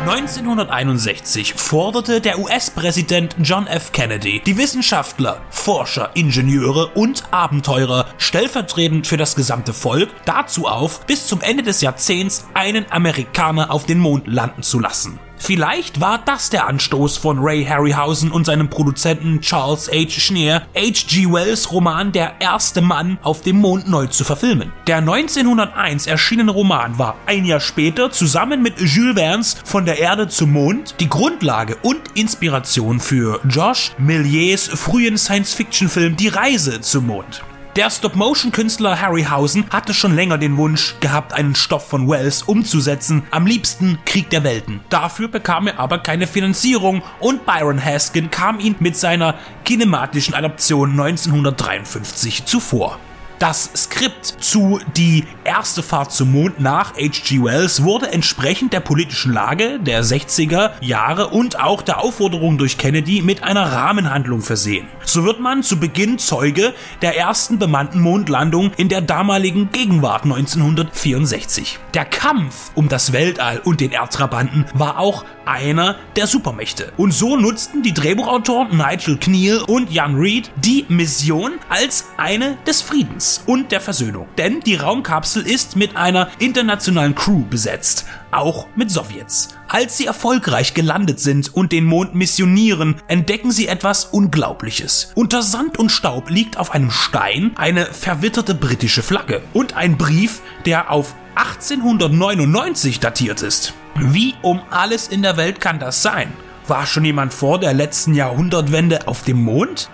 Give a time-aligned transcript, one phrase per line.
[0.00, 3.92] 1961 forderte der US-Präsident John F.
[3.92, 11.26] Kennedy die Wissenschaftler, Forscher, Ingenieure und Abenteurer stellvertretend für das gesamte Volk dazu auf, bis
[11.26, 15.20] zum Ende des Jahrzehnts einen Amerikaner auf den Mond landen zu lassen.
[15.40, 20.20] Vielleicht war das der Anstoß von Ray Harryhausen und seinem Produzenten Charles H.
[20.20, 21.32] Schneer, H.G.
[21.32, 24.70] Wells Roman Der erste Mann auf dem Mond neu zu verfilmen.
[24.86, 30.28] Der 1901 erschienene Roman war ein Jahr später zusammen mit Jules Verne's Von der Erde
[30.28, 37.42] zum Mond die Grundlage und Inspiration für Josh Milliers frühen Science-Fiction-Film Die Reise zum Mond.
[37.76, 43.46] Der Stop-Motion-Künstler Harryhausen hatte schon länger den Wunsch gehabt, einen Stoff von Wells umzusetzen, am
[43.46, 44.80] liebsten Krieg der Welten.
[44.88, 50.90] Dafür bekam er aber keine Finanzierung und Byron Haskin kam ihm mit seiner kinematischen Adaption
[50.90, 52.98] 1953 zuvor.
[53.40, 57.42] Das Skript zu Die erste Fahrt zum Mond nach H.G.
[57.42, 63.22] Wells wurde entsprechend der politischen Lage der 60er Jahre und auch der Aufforderung durch Kennedy
[63.22, 64.88] mit einer Rahmenhandlung versehen.
[65.06, 71.78] So wird man zu Beginn Zeuge der ersten bemannten Mondlandung in der damaligen Gegenwart 1964.
[71.94, 76.92] Der Kampf um das Weltall und den Erdtrabanten war auch einer der Supermächte.
[76.98, 82.82] Und so nutzten die Drehbuchautoren Nigel Kneale und Jan Reed die Mission als eine des
[82.82, 84.26] Friedens und der Versöhnung.
[84.38, 89.56] Denn die Raumkapsel ist mit einer internationalen Crew besetzt, auch mit Sowjets.
[89.68, 95.12] Als sie erfolgreich gelandet sind und den Mond missionieren, entdecken sie etwas Unglaubliches.
[95.14, 100.40] Unter Sand und Staub liegt auf einem Stein eine verwitterte britische Flagge und ein Brief,
[100.66, 103.74] der auf 1899 datiert ist.
[103.94, 106.32] Wie um alles in der Welt kann das sein?
[106.66, 109.88] War schon jemand vor der letzten Jahrhundertwende auf dem Mond?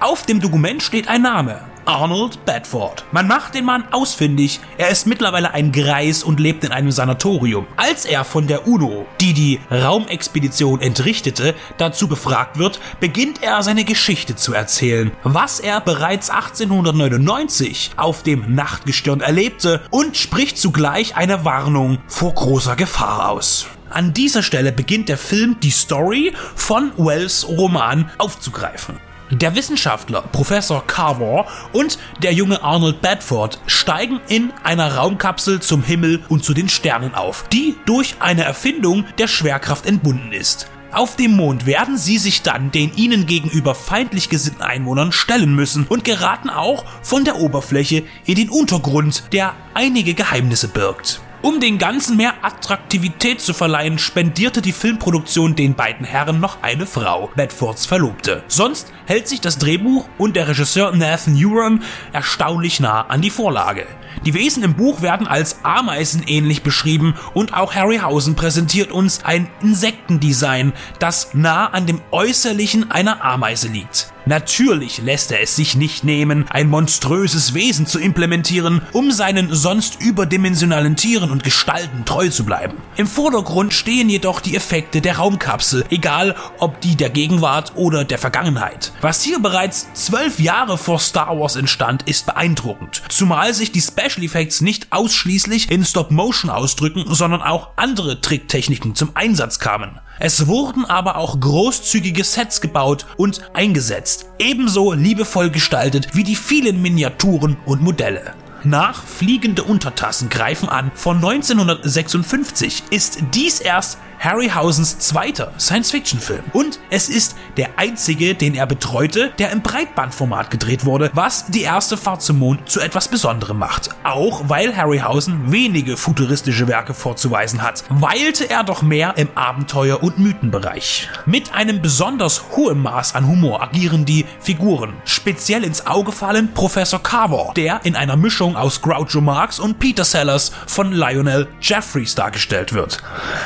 [0.00, 1.60] Auf dem Dokument steht ein Name.
[1.88, 3.02] Arnold Bedford.
[3.12, 4.60] Man macht den Mann ausfindig.
[4.76, 7.66] Er ist mittlerweile ein Greis und lebt in einem Sanatorium.
[7.76, 13.84] Als er von der UNO, die die Raumexpedition entrichtete, dazu befragt wird, beginnt er seine
[13.84, 21.46] Geschichte zu erzählen, was er bereits 1899 auf dem Nachtgestirn erlebte und spricht zugleich eine
[21.46, 23.66] Warnung vor großer Gefahr aus.
[23.88, 29.07] An dieser Stelle beginnt der Film die Story von Wells Roman aufzugreifen.
[29.30, 36.22] Der Wissenschaftler Professor Carver und der junge Arnold Bedford steigen in einer Raumkapsel zum Himmel
[36.30, 40.70] und zu den Sternen auf, die durch eine Erfindung der Schwerkraft entbunden ist.
[40.92, 45.86] Auf dem Mond werden sie sich dann den ihnen gegenüber feindlich gesinnten Einwohnern stellen müssen
[45.86, 51.20] und geraten auch von der Oberfläche in den Untergrund, der einige Geheimnisse birgt.
[51.40, 56.84] Um den Ganzen mehr Attraktivität zu verleihen, spendierte die Filmproduktion den beiden Herren noch eine
[56.84, 58.42] Frau, Bedfords Verlobte.
[58.48, 61.82] Sonst hält sich das Drehbuch und der Regisseur Nathan Uram
[62.12, 63.86] erstaunlich nah an die Vorlage.
[64.26, 69.48] Die Wesen im Buch werden als Ameisen ähnlich beschrieben und auch Harryhausen präsentiert uns ein
[69.62, 74.12] Insektendesign, das nah an dem Äußerlichen einer Ameise liegt.
[74.28, 80.02] Natürlich lässt er es sich nicht nehmen, ein monströses Wesen zu implementieren, um seinen sonst
[80.02, 82.76] überdimensionalen Tieren und Gestalten treu zu bleiben.
[82.98, 88.18] Im Vordergrund stehen jedoch die Effekte der Raumkapsel, egal ob die der Gegenwart oder der
[88.18, 88.92] Vergangenheit.
[89.00, 94.22] Was hier bereits zwölf Jahre vor Star Wars entstand, ist beeindruckend, zumal sich die Special
[94.22, 100.00] Effects nicht ausschließlich in Stop Motion ausdrücken, sondern auch andere Tricktechniken zum Einsatz kamen.
[100.20, 106.82] Es wurden aber auch großzügige Sets gebaut und eingesetzt, ebenso liebevoll gestaltet wie die vielen
[106.82, 108.34] Miniaturen und Modelle.
[108.64, 116.42] Nach Fliegende Untertassen greifen an von 1956 ist dies erst Harryhausens zweiter Science-Fiction-Film.
[116.52, 121.62] Und es ist der einzige, den er betreute, der im Breitbandformat gedreht wurde, was die
[121.62, 123.90] erste Fahrt zum Mond zu etwas Besonderem macht.
[124.02, 130.18] Auch weil Harryhausen wenige futuristische Werke vorzuweisen hat, weilte er doch mehr im Abenteuer- und
[130.18, 131.08] Mythenbereich.
[131.26, 134.94] Mit einem besonders hohen Maß an Humor agieren die Figuren.
[135.04, 140.04] Speziell ins Auge fallen Professor Carver, der in einer Mischung aus Groucho Marx und Peter
[140.04, 143.00] Sellers von Lionel Jeffries dargestellt wird.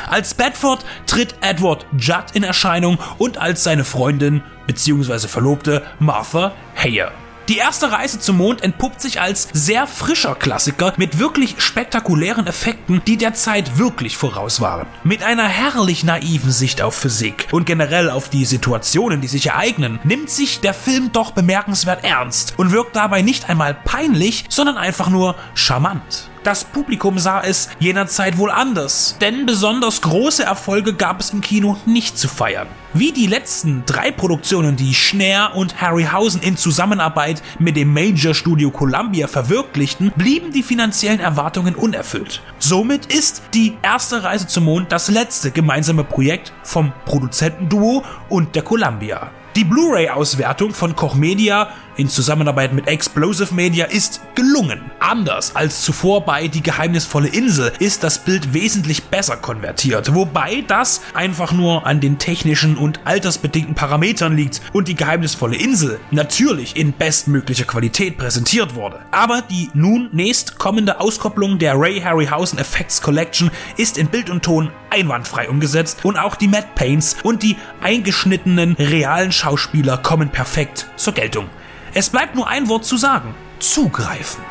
[0.09, 5.27] Als Bedford Bedford tritt Edward Judd in Erscheinung und als seine Freundin bzw.
[5.27, 7.11] Verlobte Martha Heyer.
[7.49, 13.01] Die erste Reise zum Mond entpuppt sich als sehr frischer Klassiker mit wirklich spektakulären Effekten,
[13.05, 14.87] die der Zeit wirklich voraus waren.
[15.03, 19.99] Mit einer herrlich naiven Sicht auf Physik und generell auf die Situationen, die sich ereignen,
[20.05, 25.09] nimmt sich der Film doch bemerkenswert ernst und wirkt dabei nicht einmal peinlich, sondern einfach
[25.09, 26.29] nur charmant.
[26.43, 31.39] Das Publikum sah es jener Zeit wohl anders, denn besonders große Erfolge gab es im
[31.39, 32.67] Kino nicht zu feiern.
[32.93, 38.71] Wie die letzten drei Produktionen, die Schneer und Harryhausen in Zusammenarbeit mit dem Major Studio
[38.71, 42.41] Columbia verwirklichten, blieben die finanziellen Erwartungen unerfüllt.
[42.59, 48.63] Somit ist die erste Reise zum Mond das letzte gemeinsame Projekt vom Produzentenduo und der
[48.63, 49.31] Columbia.
[49.55, 54.91] Die Blu-ray-Auswertung von Koch Media in Zusammenarbeit mit Explosive Media ist gelungen.
[54.99, 61.01] Anders als zuvor bei Die geheimnisvolle Insel ist das Bild wesentlich besser konvertiert, wobei das
[61.13, 66.93] einfach nur an den technischen und altersbedingten Parametern liegt und die geheimnisvolle Insel natürlich in
[66.93, 68.99] bestmöglicher Qualität präsentiert wurde.
[69.11, 74.43] Aber die nun nächst kommende Auskopplung der Ray Harryhausen Effects Collection ist in Bild und
[74.43, 80.87] Ton einwandfrei umgesetzt und auch die Matte Paints und die eingeschnittenen realen Schauspieler kommen perfekt
[80.95, 81.49] zur Geltung.
[81.95, 83.35] Es bleibt nur ein Wort zu sagen.
[83.59, 84.43] Zugreifen.